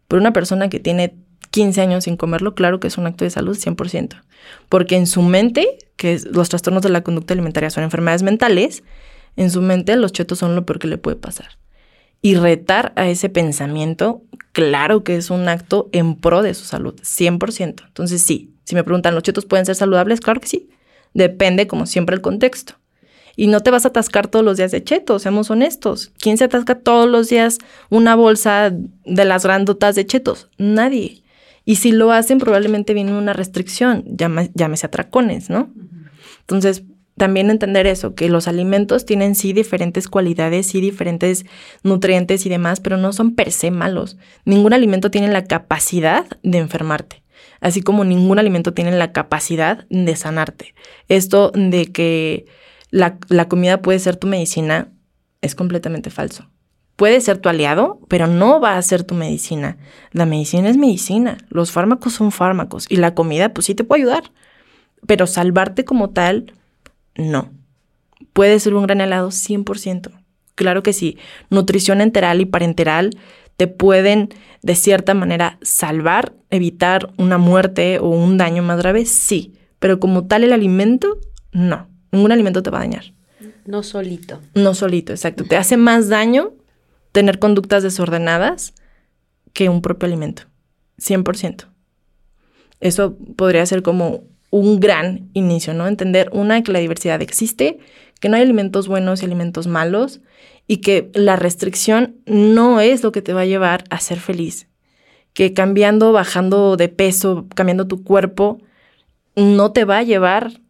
[0.08, 1.16] Pero una persona que tiene
[1.52, 4.22] 15 años sin comerlo, claro que es un acto de salud 100%.
[4.70, 8.84] Porque en su mente, que los trastornos de la conducta alimentaria son enfermedades mentales,
[9.36, 11.61] en su mente los chetos son lo peor que le puede pasar.
[12.22, 16.96] Y retar a ese pensamiento, claro que es un acto en pro de su salud,
[17.02, 17.84] 100%.
[17.88, 20.22] Entonces sí, si me preguntan, ¿los chetos pueden ser saludables?
[20.22, 20.70] Claro que sí.
[21.14, 22.76] Depende, como siempre, el contexto.
[23.36, 26.12] Y no te vas a atascar todos los días de chetos, seamos honestos.
[26.20, 27.58] ¿Quién se atasca todos los días
[27.90, 30.50] una bolsa de las grandotas de chetos?
[30.58, 31.24] Nadie.
[31.66, 35.74] Y si lo hacen, probablemente viene una restricción, llámese atracones, ¿no?
[36.42, 36.84] Entonces,
[37.22, 41.46] también entender eso, que los alimentos tienen sí diferentes cualidades, sí diferentes
[41.84, 44.18] nutrientes y demás, pero no son per se malos.
[44.44, 47.22] Ningún alimento tiene la capacidad de enfermarte,
[47.60, 50.74] así como ningún alimento tiene la capacidad de sanarte.
[51.10, 52.48] Esto de que
[52.90, 54.88] la, comida puede ser tu medicina,
[55.42, 56.50] es completamente falso.
[56.96, 59.78] Puede ser tu aliado, pero no va a ser tu medicina.
[60.12, 64.02] La medicina es medicina, los fármacos son fármacos y la comida pues sí te puede
[64.02, 64.32] ayudar,
[65.06, 66.56] pero salvarte como tal,
[67.16, 67.52] no.
[68.34, 70.12] Puede ser un gran aliado 100%.
[70.56, 71.18] Claro que sí,
[71.50, 73.12] nutrición enteral y parenteral
[73.58, 74.30] te pueden
[74.62, 80.28] de cierta manera salvar, evitar una muerte o un daño más grave, sí, pero como
[80.28, 81.20] tal el alimento,
[81.52, 81.88] no.
[82.12, 83.14] Ningún alimento te va a dañar.
[83.66, 84.40] No solito.
[84.54, 85.44] No solito, exacto.
[85.46, 86.54] Te hace más daño
[87.12, 88.74] tener conductas desordenadas
[89.54, 90.44] que un propio alimento.
[91.00, 91.66] 100%.
[92.80, 95.88] Eso podría ser como un gran inicio, ¿no?
[95.88, 97.80] Entender, una, que la diversidad existe,
[98.20, 100.22] que no hay alimentos buenos y alimentos malos,
[100.68, 104.68] y que la restricción no es lo que te va a llevar a ser feliz.
[105.34, 108.60] Que cambiando, bajando de peso, cambiando tu cuerpo,
[109.36, 110.62] no te va a llevar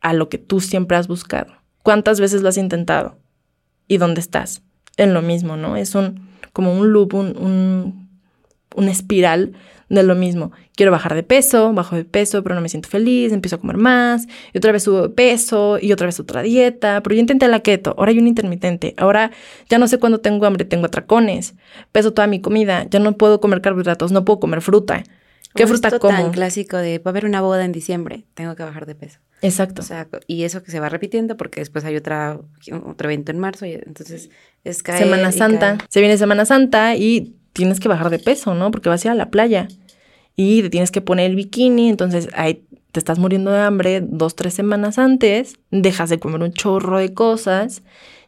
[0.00, 1.54] a lo que tú siempre has buscado.
[1.82, 3.16] ¿Cuántas veces lo has intentado?
[3.86, 4.62] ¿Y dónde estás?
[4.96, 5.76] En lo mismo, ¿no?
[5.76, 8.08] Es un como un loop, un,
[8.74, 9.54] un, espiral
[9.88, 10.52] de lo mismo.
[10.74, 13.76] Quiero bajar de peso, bajo de peso, pero no me siento feliz, empiezo a comer
[13.76, 17.48] más, y otra vez subo de peso, y otra vez otra dieta, pero yo intenté
[17.48, 19.30] la keto, ahora hay un intermitente, ahora
[19.68, 21.54] ya no sé cuándo tengo hambre, tengo atracones,
[21.92, 25.04] peso toda mi comida, ya no puedo comer carbohidratos, no puedo comer fruta.
[25.54, 26.16] ¿Qué fruta esto como?
[26.16, 29.18] tan clásico de, va a haber una boda en diciembre, tengo que bajar de peso.
[29.42, 29.82] Exacto.
[29.82, 32.38] O sea, y eso que se va repitiendo porque después hay otra,
[32.86, 34.30] otro evento en marzo y entonces
[34.64, 35.76] es caer Semana Santa.
[35.76, 35.88] caer.
[35.90, 38.70] Se viene Semana Santa y tienes que bajar de peso, ¿no?
[38.70, 39.68] Porque vas a ir a la playa
[40.36, 44.36] y te tienes que poner el bikini, entonces ahí te estás muriendo de hambre dos,
[44.36, 47.82] tres semanas antes, dejas de comer un chorro de cosas,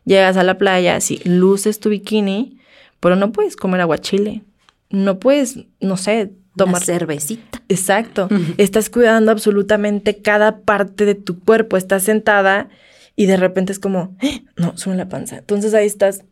[0.05, 2.59] llegas a la playa, sí, luces tu bikini,
[3.01, 4.43] pero no puedes comer aguachile,
[4.91, 7.63] no puedes, no sé, Una tomar cervecita.
[7.69, 8.29] Exacto.
[8.59, 11.77] Estás cuidando absolutamente cada parte de tu cuerpo.
[11.77, 12.69] Estás sentada
[13.17, 15.39] y de repente es como, "Eh, no, sube la panza.
[15.39, 16.23] Entonces ahí estás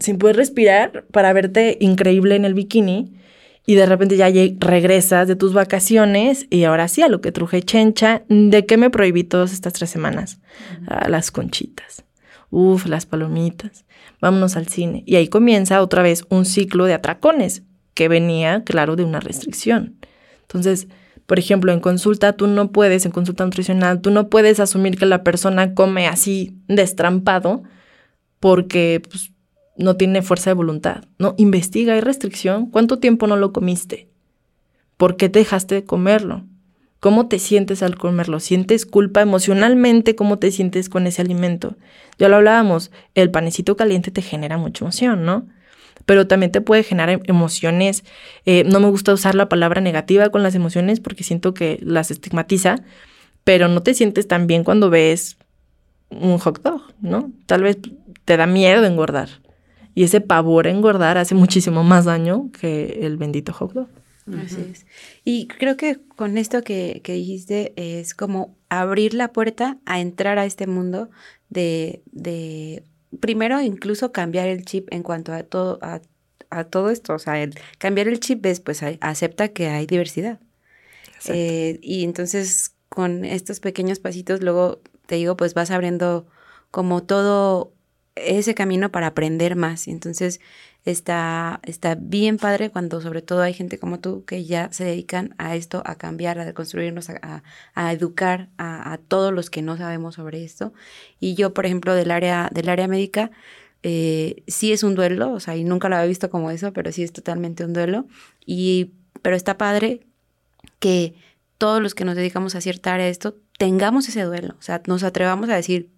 [0.00, 3.12] sin poder respirar para verte increíble en el bikini.
[3.66, 7.62] Y de repente ya regresas de tus vacaciones y ahora sí, a lo que truje
[7.62, 8.22] chencha.
[8.28, 10.40] ¿De qué me prohibí todas estas tres semanas?
[10.88, 12.04] A las conchitas.
[12.50, 13.84] Uf, las palomitas.
[14.20, 15.04] Vámonos al cine.
[15.06, 17.62] Y ahí comienza otra vez un ciclo de atracones
[17.94, 19.98] que venía, claro, de una restricción.
[20.42, 20.88] Entonces,
[21.26, 25.06] por ejemplo, en consulta tú no puedes, en consulta nutricional, tú no puedes asumir que
[25.06, 27.62] la persona come así destrampado
[28.40, 29.30] porque pues,
[29.76, 31.04] no tiene fuerza de voluntad.
[31.18, 32.66] No, investiga, hay restricción.
[32.70, 34.08] ¿Cuánto tiempo no lo comiste?
[34.96, 36.44] ¿Por qué dejaste de comerlo?
[37.00, 38.40] ¿Cómo te sientes al comerlo?
[38.40, 40.14] ¿Sientes culpa emocionalmente?
[40.14, 41.76] ¿Cómo te sientes con ese alimento?
[42.18, 45.46] Ya lo hablábamos, el panecito caliente te genera mucha emoción, ¿no?
[46.04, 48.04] Pero también te puede generar em- emociones.
[48.44, 52.10] eh, no me gusta usar la palabra negativa con las emociones porque siento que las
[52.10, 52.76] estigmatiza,
[53.44, 55.38] pero no te sientes tan bien cuando ves
[56.10, 57.30] un hot dog, ¿no?
[57.46, 57.78] Tal vez
[58.26, 59.30] te da miedo engordar.
[60.00, 63.88] Y ese pavor a engordar hace muchísimo más daño que el bendito hot dog.
[64.42, 64.86] Así es.
[65.24, 70.38] Y creo que con esto que, que dijiste es como abrir la puerta a entrar
[70.38, 71.10] a este mundo
[71.50, 72.82] de, de
[73.20, 76.00] primero incluso cambiar el chip en cuanto a todo, a,
[76.48, 77.12] a todo esto.
[77.12, 80.40] O sea, el cambiar el chip es pues a- acepta que hay diversidad.
[81.34, 86.26] Eh, y entonces con estos pequeños pasitos, luego te digo, pues vas abriendo
[86.70, 87.74] como todo
[88.16, 89.88] ese camino para aprender más.
[89.88, 90.40] Entonces
[90.84, 95.34] está, está bien padre cuando sobre todo hay gente como tú que ya se dedican
[95.38, 97.42] a esto, a cambiar, a construirnos, a,
[97.74, 100.72] a- educar a, a todos los que no sabemos sobre esto.
[101.18, 103.30] Y yo, por ejemplo, del área, del área médica,
[103.82, 106.92] eh, sí es un duelo, o sea, y nunca lo había visto como eso, pero
[106.92, 108.06] sí es totalmente un duelo.
[108.44, 108.92] Y,
[109.22, 110.00] pero está padre
[110.78, 111.14] que
[111.58, 114.80] todos los que nos dedicamos a cierta área de esto tengamos ese duelo, o sea,
[114.86, 115.90] nos atrevamos a decir,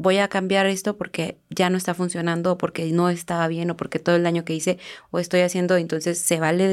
[0.00, 3.76] voy a cambiar esto porque ya no está funcionando, o porque no estaba bien, o
[3.76, 4.78] porque todo el daño que hice
[5.10, 6.72] o estoy haciendo, entonces se vale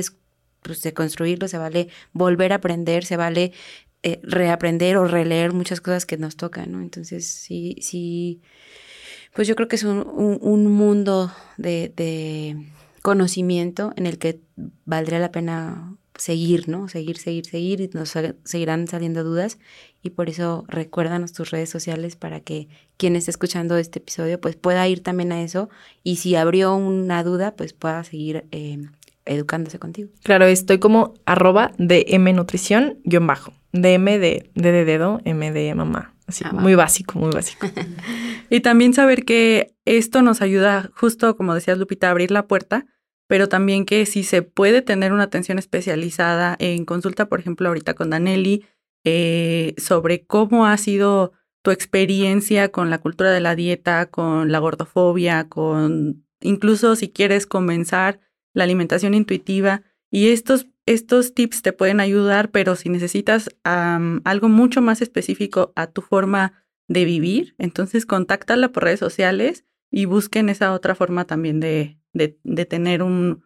[0.62, 3.52] pues, de construirlo, se vale volver a aprender, se vale
[4.04, 6.82] eh, reaprender o releer muchas cosas que nos tocan, ¿no?
[6.82, 8.42] Entonces, sí, sí,
[9.34, 12.56] pues yo creo que es un, un- un mundo de, de
[13.02, 14.42] conocimiento en el que
[14.86, 16.88] valdría la pena seguir, ¿no?
[16.88, 19.58] Seguir, seguir, seguir y nos seguirán saliendo dudas
[20.01, 24.56] y por eso recuérdanos tus redes sociales para que quien esté escuchando este episodio pues
[24.56, 25.69] pueda ir también a eso
[26.04, 28.88] y si abrió una duda pues pueda seguir eh,
[29.25, 30.10] educándose contigo.
[30.23, 33.54] Claro, estoy como arroba DM Nutrición guion bajo.
[33.73, 36.13] DM de, de, de dedo, M de mamá.
[36.28, 37.67] Así, Ah, muy básico, muy básico.
[38.49, 42.86] Y también saber que esto nos ayuda, justo como decías Lupita, a abrir la puerta,
[43.28, 47.94] pero también que si se puede tener una atención especializada en consulta, por ejemplo, ahorita
[47.94, 48.66] con Danelli,
[49.04, 54.60] eh, sobre cómo ha sido tu experiencia con la cultura de la dieta, con la
[54.60, 58.20] gordofobia, con incluso si quieres comenzar
[58.54, 59.82] la alimentación intuitiva.
[60.12, 65.74] Y estos, estos tips te pueden ayudar, pero si necesitas am, algo mucho más específico
[65.76, 71.26] a tu forma de vivir, entonces contáctala por redes sociales y busquen esa otra forma
[71.26, 73.43] también de, de, de tener un,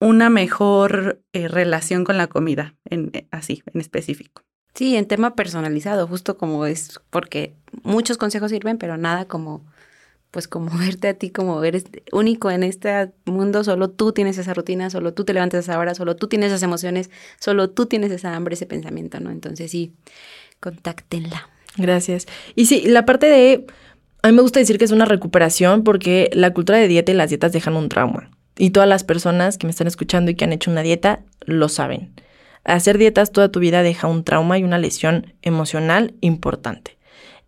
[0.00, 4.42] una mejor eh, relación con la comida, en, eh, así, en específico.
[4.74, 9.66] Sí, en tema personalizado, justo como es, porque muchos consejos sirven, pero nada como,
[10.30, 14.54] pues como verte a ti como eres único en este mundo, solo tú tienes esa
[14.54, 17.86] rutina, solo tú te levantas a esa hora, solo tú tienes esas emociones, solo tú
[17.86, 19.30] tienes esa hambre, ese pensamiento, ¿no?
[19.30, 19.94] Entonces sí,
[20.60, 21.50] contáctenla.
[21.76, 22.26] Gracias.
[22.54, 23.66] Y sí, la parte de...
[24.22, 27.14] A mí me gusta decir que es una recuperación porque la cultura de dieta y
[27.14, 28.30] las dietas dejan un trauma.
[28.56, 31.68] Y todas las personas que me están escuchando y que han hecho una dieta lo
[31.68, 32.12] saben.
[32.64, 36.98] Hacer dietas toda tu vida deja un trauma y una lesión emocional importante.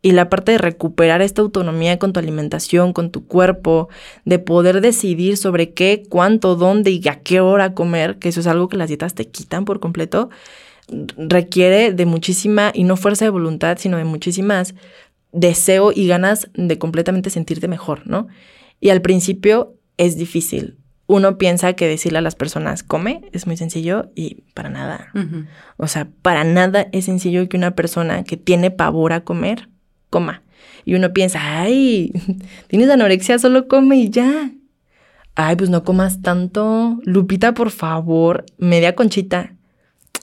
[0.01, 3.89] Y la parte de recuperar esta autonomía con tu alimentación, con tu cuerpo,
[4.25, 8.47] de poder decidir sobre qué, cuánto, dónde y a qué hora comer, que eso es
[8.47, 10.31] algo que las dietas te quitan por completo,
[11.19, 14.75] requiere de muchísima, y no fuerza de voluntad, sino de muchísimas
[15.33, 18.29] deseo y ganas de completamente sentirte mejor, ¿no?
[18.81, 20.77] Y al principio es difícil.
[21.07, 25.11] uno piensa que decirle a las personas come es muy sencillo y para nada.
[25.77, 29.69] O sea, para nada es sencillo que una persona que tiene pavor a comer
[30.09, 30.43] coma.
[30.85, 32.13] Y uno piensa, ay,
[32.69, 34.53] tienes anorexia, solo come y ya.
[35.35, 36.99] Ay, pues no comas tanto.
[37.05, 39.55] Lupita, por favor, media conchita.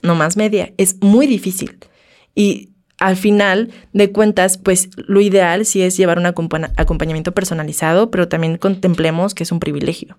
[0.03, 0.73] No más media.
[0.77, 1.77] Es muy difícil.
[2.35, 2.69] Y
[2.99, 8.57] al final de cuentas, pues lo ideal sí es llevar un acompañamiento personalizado, pero también
[8.57, 10.17] contemplemos que es un privilegio.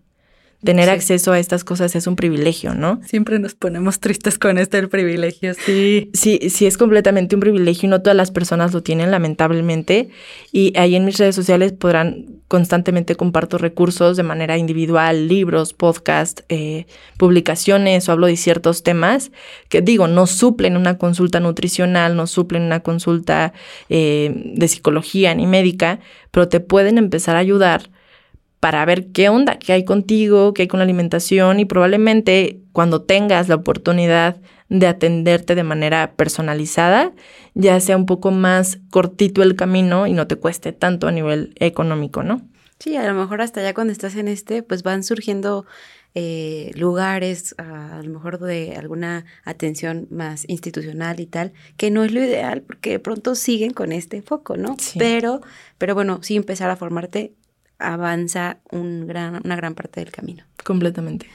[0.65, 3.01] Tener acceso a estas cosas es un privilegio, ¿no?
[3.07, 6.11] Siempre nos ponemos tristes con este el privilegio, sí.
[6.15, 10.09] Sí, sí es completamente un privilegio y no todas las personas lo tienen, lamentablemente.
[10.51, 16.41] Y ahí en mis redes sociales podrán constantemente comparto recursos de manera individual, libros, podcast,
[16.49, 16.87] eh,
[17.19, 19.31] publicaciones o hablo de ciertos temas
[19.69, 23.53] que digo, no suplen una consulta nutricional, no suplen una consulta
[23.91, 26.01] eh, de psicología ni médica,
[26.33, 27.91] pero te pueden empezar a ayudar
[28.61, 33.03] para ver qué onda, qué hay contigo, qué hay con la alimentación y probablemente cuando
[33.03, 34.37] tengas la oportunidad
[34.69, 37.13] de atenderte de manera personalizada,
[37.55, 41.55] ya sea un poco más cortito el camino y no te cueste tanto a nivel
[41.57, 42.43] económico, ¿no?
[42.79, 45.67] Sí, a lo mejor hasta ya cuando estás en este, pues van surgiendo
[46.15, 52.13] eh, lugares, a, lo mejor de alguna atención más institucional y tal, que no es
[52.13, 54.77] lo ideal porque de pronto siguen con este foco, ¿no?
[54.97, 55.41] Pero,
[55.77, 57.35] pero bueno, sí empezar a formarte
[57.79, 60.45] avanza un gran, una gran parte del camino.
[60.65, 61.27] Completamente.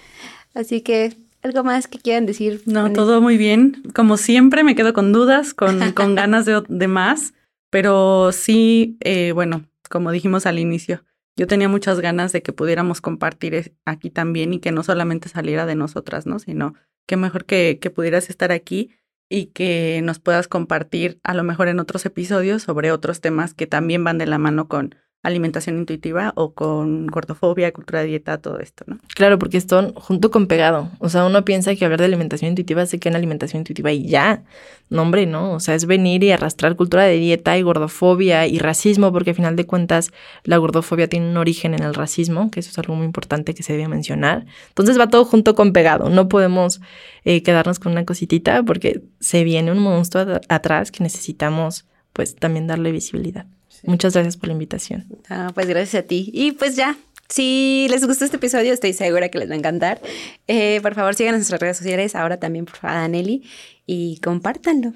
[0.54, 2.62] Así que, ¿algo más que quieran decir?
[2.66, 3.84] No, todo muy bien.
[3.94, 7.34] Como siempre, me quedo con dudas, con, con ganas de, de, más,
[7.70, 11.04] pero sí, eh, bueno, como dijimos al inicio,
[11.36, 15.66] yo tenía muchas ganas de que pudiéramos compartir aquí también y que no solamente saliera
[15.66, 16.38] de nosotras, ¿no?
[16.39, 16.76] Sino
[17.08, 18.91] que mejor que, que pudieras estar aquí
[19.30, 23.66] y que nos puedas compartir a lo mejor en otros episodios sobre otros temas que
[23.66, 28.59] también van de la mano con alimentación intuitiva o con gordofobia, cultura de dieta, todo
[28.59, 28.99] esto, ¿no?
[29.15, 30.91] Claro, porque están junto con pegado.
[30.99, 34.05] O sea, uno piensa que hablar de alimentación intuitiva se queda en alimentación intuitiva y
[34.05, 34.43] ya.
[34.89, 35.53] No, hombre, no.
[35.53, 39.38] O sea, es venir y arrastrar cultura de dieta y gordofobia y racismo, porque al
[39.38, 40.11] final de cuentas
[40.43, 43.63] la gordofobia tiene un origen en el racismo, que eso es algo muy importante que
[43.63, 44.45] se debe mencionar.
[44.67, 46.09] Entonces va todo junto con pegado.
[46.09, 46.82] No podemos
[47.24, 52.67] eh, quedarnos con una cositita porque se viene un monstruo atrás que necesitamos pues también
[52.67, 53.47] darle visibilidad.
[53.84, 55.05] Muchas gracias por la invitación.
[55.29, 56.31] Ah, pues gracias a ti.
[56.34, 56.97] Y pues ya,
[57.29, 60.01] si les gustó este episodio, estoy segura que les va a encantar.
[60.47, 63.43] Eh, por favor, sigan en nuestras redes sociales, ahora también por favor a Danelli,
[63.86, 64.93] y compártanlo.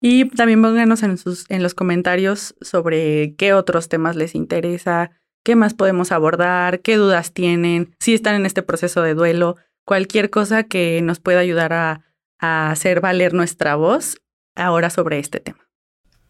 [0.00, 5.10] Y también pónganos en, sus, en los comentarios sobre qué otros temas les interesa,
[5.42, 9.56] qué más podemos abordar, qué dudas tienen, si están en este proceso de duelo,
[9.86, 12.02] cualquier cosa que nos pueda ayudar a,
[12.38, 14.18] a hacer valer nuestra voz
[14.54, 15.63] ahora sobre este tema.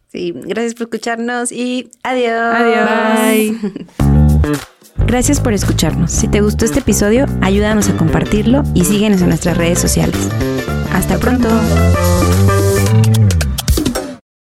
[0.07, 2.55] Sí, gracias por escucharnos y adiós.
[2.55, 3.55] Adiós.
[5.07, 6.11] Gracias por escucharnos.
[6.11, 10.17] Si te gustó este episodio, ayúdanos a compartirlo y síguenos en nuestras redes sociales.
[10.91, 11.49] Hasta pronto.